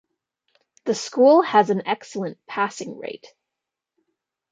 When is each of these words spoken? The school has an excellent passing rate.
The 0.85 0.95
school 0.95 1.43
has 1.43 1.69
an 1.69 1.83
excellent 1.85 2.43
passing 2.47 2.97
rate. 2.97 3.35